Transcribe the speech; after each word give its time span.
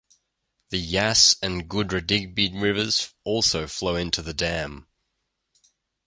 The 0.71 0.79
Yass 0.79 1.35
and 1.43 1.69
Goodradigbee 1.69 2.59
rivers 2.59 3.13
also 3.23 3.67
flow 3.67 3.95
into 3.97 4.23
the 4.23 4.33
dam. 4.33 4.87